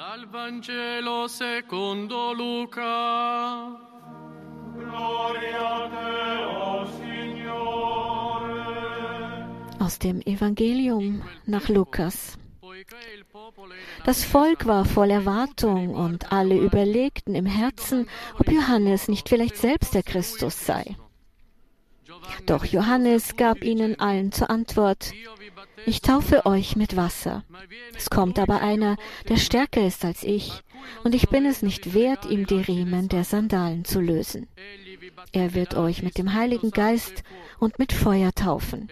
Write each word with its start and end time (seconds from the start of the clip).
Dal 0.00 0.24
Vangelo 0.32 1.28
secondo 1.28 2.32
Luca. 2.32 3.78
Gloria 4.74 5.60
a 5.60 5.88
te, 5.90 6.46
o 6.56 6.86
Signore. 6.96 8.54
Aus 9.78 9.98
dem 9.98 10.22
Evangelium 10.22 11.20
nach 11.44 11.68
Lukas. 11.68 12.38
Das 14.06 14.24
Volk 14.24 14.64
war 14.64 14.86
voll 14.86 15.10
Erwartung 15.10 15.90
und 15.90 16.32
alle 16.32 16.56
überlegten 16.56 17.34
im 17.34 17.44
Herzen, 17.44 18.08
ob 18.38 18.50
Johannes 18.50 19.06
nicht 19.06 19.28
vielleicht 19.28 19.58
selbst 19.58 19.92
der 19.92 20.02
Christus 20.02 20.64
sei. 20.64 20.96
Doch 22.46 22.64
Johannes 22.64 23.36
gab 23.36 23.62
ihnen 23.62 23.98
allen 23.98 24.32
zur 24.32 24.50
Antwort, 24.50 25.12
ich 25.86 26.02
taufe 26.02 26.46
euch 26.46 26.76
mit 26.76 26.96
Wasser. 26.96 27.44
Es 27.96 28.10
kommt 28.10 28.38
aber 28.38 28.60
einer, 28.60 28.96
der 29.28 29.36
stärker 29.36 29.86
ist 29.86 30.04
als 30.04 30.22
ich, 30.22 30.62
und 31.04 31.14
ich 31.14 31.28
bin 31.28 31.46
es 31.46 31.62
nicht 31.62 31.94
wert, 31.94 32.26
ihm 32.26 32.46
die 32.46 32.60
Riemen 32.60 33.08
der 33.08 33.24
Sandalen 33.24 33.84
zu 33.84 34.00
lösen. 34.00 34.48
Er 35.32 35.54
wird 35.54 35.74
euch 35.74 36.02
mit 36.02 36.18
dem 36.18 36.34
Heiligen 36.34 36.70
Geist 36.70 37.22
und 37.58 37.78
mit 37.78 37.92
Feuer 37.92 38.32
taufen. 38.34 38.88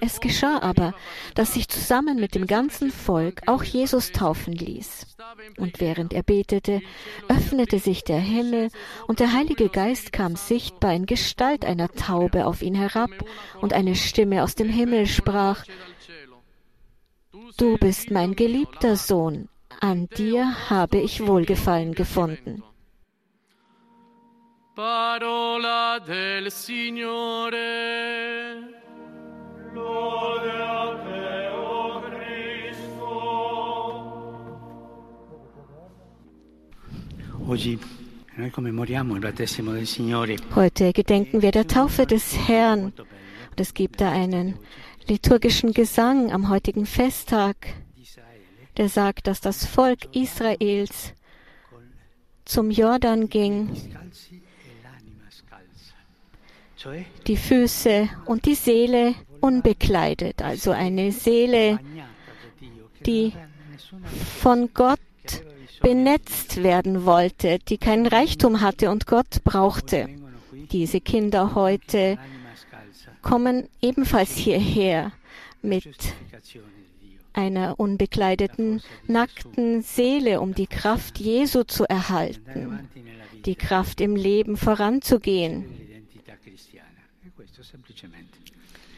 Es 0.00 0.20
geschah 0.20 0.60
aber, 0.62 0.94
dass 1.34 1.54
sich 1.54 1.68
zusammen 1.68 2.20
mit 2.20 2.34
dem 2.34 2.46
ganzen 2.46 2.90
Volk 2.92 3.42
auch 3.46 3.64
Jesus 3.64 4.12
taufen 4.12 4.52
ließ. 4.52 5.16
Und 5.56 5.80
während 5.80 6.12
er 6.12 6.22
betete, 6.22 6.80
öffnete 7.28 7.80
sich 7.80 8.04
der 8.04 8.20
Himmel, 8.20 8.70
und 9.08 9.18
der 9.18 9.32
Heilige 9.32 9.68
Geist 9.68 10.12
kam 10.12 10.36
sichtbar 10.36 10.94
in 10.94 11.06
Gestalt 11.06 11.64
einer 11.64 11.88
Taube 11.88 12.46
auf 12.46 12.62
ihn 12.62 12.74
herab, 12.74 13.10
und 13.60 13.72
eine 13.72 13.96
Stimme 13.96 14.44
aus 14.44 14.54
dem 14.54 14.68
Himmel 14.68 15.06
sprach, 15.06 15.64
Du 17.56 17.78
bist 17.78 18.10
mein 18.10 18.36
geliebter 18.36 18.96
Sohn, 18.96 19.48
an 19.80 20.08
dir 20.16 20.70
habe 20.70 20.98
ich 20.98 21.26
Wohlgefallen 21.26 21.94
gefunden. 21.94 22.62
Parola 24.76 25.98
del 26.00 26.50
Signore. 26.50 27.56
Heute 40.54 40.92
gedenken 40.92 41.42
wir 41.42 41.52
der 41.52 41.68
Taufe 41.68 42.06
des 42.06 42.48
Herrn, 42.48 42.86
und 42.86 43.60
es 43.60 43.72
gibt 43.72 44.00
da 44.00 44.10
einen 44.10 44.58
liturgischen 45.06 45.72
Gesang 45.72 46.32
am 46.32 46.48
heutigen 46.48 46.86
Festtag, 46.86 47.56
der 48.76 48.88
sagt, 48.88 49.28
dass 49.28 49.40
das 49.40 49.64
Volk 49.64 50.12
Israels 50.12 51.12
zum 52.44 52.72
Jordan 52.72 53.28
ging, 53.28 53.70
die 57.28 57.36
Füße 57.36 58.08
und 58.24 58.44
die 58.44 58.56
Seele 58.56 59.14
unbekleidet, 59.40 60.42
also 60.42 60.72
eine 60.72 61.12
Seele, 61.12 61.78
die 63.06 63.32
von 64.42 64.70
Gott 64.74 64.98
benetzt 65.80 66.62
werden 66.62 67.04
wollte, 67.04 67.58
die 67.68 67.78
keinen 67.78 68.06
Reichtum 68.06 68.60
hatte 68.60 68.90
und 68.90 69.06
Gott 69.06 69.42
brauchte. 69.44 70.08
Diese 70.72 71.00
Kinder 71.00 71.54
heute 71.54 72.18
kommen 73.22 73.68
ebenfalls 73.80 74.36
hierher 74.36 75.12
mit 75.62 75.86
einer 77.32 77.78
unbekleideten, 77.78 78.82
nackten 79.06 79.82
Seele, 79.82 80.40
um 80.40 80.54
die 80.54 80.66
Kraft 80.66 81.18
Jesu 81.18 81.64
zu 81.64 81.84
erhalten, 81.84 82.88
die 83.44 83.54
Kraft 83.54 84.00
im 84.00 84.16
Leben 84.16 84.56
voranzugehen, 84.56 85.66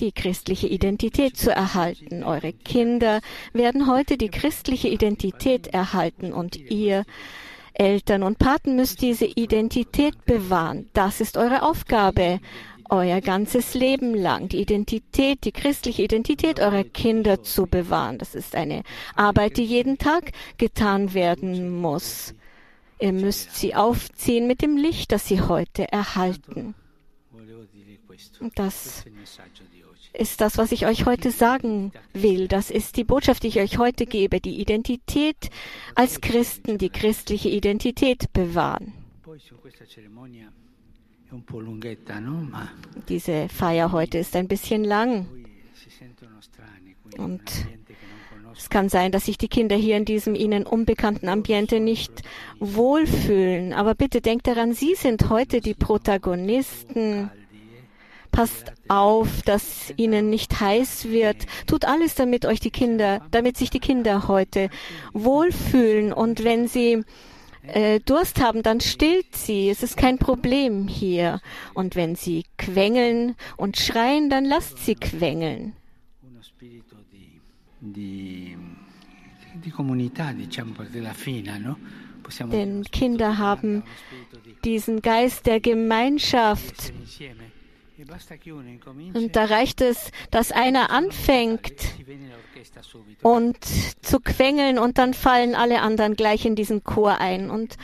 die 0.00 0.12
christliche 0.12 0.66
Identität 0.66 1.36
zu 1.36 1.50
erhalten. 1.50 2.24
Eure 2.24 2.52
Kinder 2.52 3.20
werden 3.52 3.86
heute 3.86 4.16
die 4.16 4.30
christliche 4.30 4.88
Identität 4.88 5.68
erhalten 5.68 6.32
und 6.32 6.56
ihr 6.56 7.04
Eltern 7.74 8.22
und 8.22 8.38
Paten 8.38 8.76
müsst 8.76 9.00
diese 9.00 9.26
Identität 9.26 10.24
bewahren. 10.24 10.88
Das 10.92 11.20
ist 11.20 11.36
eure 11.36 11.62
Aufgabe. 11.62 12.40
Euer 12.92 13.20
ganzes 13.20 13.74
Leben 13.74 14.14
lang 14.14 14.48
die 14.48 14.60
Identität, 14.60 15.44
die 15.44 15.52
christliche 15.52 16.02
Identität 16.02 16.58
eurer 16.58 16.82
Kinder 16.82 17.40
zu 17.40 17.66
bewahren. 17.66 18.18
Das 18.18 18.34
ist 18.34 18.56
eine 18.56 18.82
Arbeit, 19.14 19.58
die 19.58 19.64
jeden 19.64 19.96
Tag 19.96 20.32
getan 20.58 21.14
werden 21.14 21.80
muss. 21.80 22.34
Ihr 22.98 23.12
müsst 23.12 23.54
sie 23.54 23.76
aufziehen 23.76 24.48
mit 24.48 24.60
dem 24.60 24.76
Licht, 24.76 25.12
das 25.12 25.28
sie 25.28 25.40
heute 25.40 25.90
erhalten. 25.92 26.74
Das 28.54 29.04
ist 30.12 30.40
das, 30.40 30.58
was 30.58 30.72
ich 30.72 30.86
euch 30.86 31.06
heute 31.06 31.30
sagen 31.30 31.92
will. 32.12 32.48
Das 32.48 32.70
ist 32.70 32.96
die 32.96 33.04
Botschaft, 33.04 33.42
die 33.42 33.48
ich 33.48 33.60
euch 33.60 33.78
heute 33.78 34.06
gebe. 34.06 34.40
Die 34.40 34.60
Identität 34.60 35.50
als 35.94 36.20
Christen, 36.20 36.78
die 36.78 36.90
christliche 36.90 37.48
Identität 37.48 38.32
bewahren. 38.32 38.92
Diese 43.08 43.48
Feier 43.48 43.92
heute 43.92 44.18
ist 44.18 44.34
ein 44.34 44.48
bisschen 44.48 44.84
lang. 44.84 45.39
Und 47.18 47.42
es 48.56 48.68
kann 48.68 48.88
sein, 48.88 49.12
dass 49.12 49.26
sich 49.26 49.38
die 49.38 49.48
Kinder 49.48 49.76
hier 49.76 49.96
in 49.96 50.04
diesem 50.04 50.34
ihnen 50.34 50.66
unbekannten 50.66 51.28
Ambiente 51.28 51.80
nicht 51.80 52.22
wohlfühlen. 52.58 53.72
Aber 53.72 53.94
bitte 53.94 54.20
denkt 54.20 54.46
daran, 54.46 54.72
sie 54.72 54.94
sind 54.94 55.30
heute 55.30 55.60
die 55.60 55.74
Protagonisten. 55.74 57.24
Eh? 57.24 57.28
Passt 58.30 58.72
auf, 58.88 59.42
dass 59.42 59.92
ihnen 59.96 60.30
nicht 60.30 60.60
heiß 60.60 61.06
wird. 61.06 61.46
Tut 61.66 61.84
alles, 61.84 62.14
damit 62.14 62.46
euch 62.46 62.60
die 62.60 62.70
Kinder, 62.70 63.26
damit 63.30 63.56
sich 63.56 63.70
die 63.70 63.80
Kinder 63.80 64.28
heute 64.28 64.70
wohlfühlen. 65.12 66.12
Und 66.12 66.44
wenn 66.44 66.68
sie 66.68 67.04
äh, 67.62 68.00
Durst 68.00 68.40
haben, 68.40 68.62
dann 68.62 68.80
stillt 68.80 69.36
sie. 69.36 69.70
Es 69.70 69.82
ist 69.82 69.96
kein 69.96 70.18
Problem 70.18 70.88
hier. 70.88 71.40
Und 71.74 71.96
wenn 71.96 72.14
sie 72.14 72.44
quengeln 72.58 73.36
und 73.56 73.76
schreien, 73.76 74.30
dann 74.30 74.44
lasst 74.44 74.78
sie 74.78 74.94
quengeln. 74.94 75.74
Denn 82.50 82.84
Kinder 82.84 83.38
haben 83.38 83.82
diesen 84.64 85.02
Geist 85.02 85.46
der 85.46 85.60
Gemeinschaft. 85.60 86.92
E 88.00 88.80
Und 89.14 89.36
da 89.36 89.44
reicht 89.44 89.80
es, 89.80 90.10
dass 90.30 90.52
einer 90.52 90.90
anfängt 90.90 91.72
und 93.22 93.58
zu 94.02 94.20
quengeln 94.20 94.78
und 94.78 94.96
dann 94.96 95.12
fallen 95.12 95.54
alle 95.54 95.82
anderen 95.82 96.14
gleich 96.14 96.46
in 96.46 96.56
diesen 96.56 96.82
Chor 96.82 97.18
ein. 97.18 97.50
Und 97.50 97.76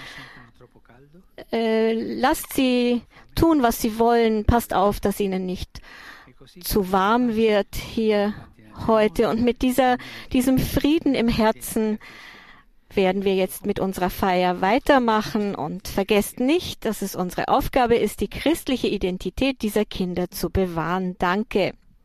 äh, 1.53 1.93
lasst 1.93 2.55
sie 2.55 3.03
tun, 3.35 3.63
was 3.63 3.81
sie 3.83 3.99
wollen. 3.99 4.45
Passt 4.45 4.73
auf, 4.73 5.01
dass 5.01 5.21
ihnen 5.21 5.45
nicht 5.45 5.81
E 6.57 6.61
zu 6.61 6.93
warm 6.93 7.35
wird 7.35 7.75
hier 7.75 8.35
heute. 8.87 9.29
Und 9.29 9.43
mit 9.43 9.61
dieser, 9.63 9.99
diesem 10.33 10.59
Frieden 10.59 11.15
im 11.15 11.29
Herzen 11.29 11.99
werden 12.95 13.25
wir 13.25 13.35
jetzt 13.35 13.67
mit 13.67 13.81
unserer 13.81 14.11
Feier 14.11 14.61
weitermachen. 14.61 15.55
Und 15.55 15.89
vergesst 15.89 16.41
nicht, 16.41 16.85
dass 16.85 17.03
es 17.03 17.15
unsere 17.15 17.49
Aufgabe 17.49 17.97
ist, 17.97 18.21
die 18.21 18.29
christliche 18.29 18.89
Identität 18.89 19.63
dieser 19.63 19.85
Kinder 19.85 20.31
zu 20.31 20.51
bewahren. 20.51 21.17
Danke. 21.19 21.73